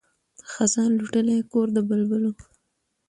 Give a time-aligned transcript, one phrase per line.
[0.51, 2.31] خزان لوټلی کور د بلبلو